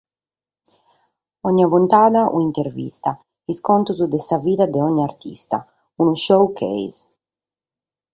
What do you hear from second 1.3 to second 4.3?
Onni puntada un'intervista, is contos de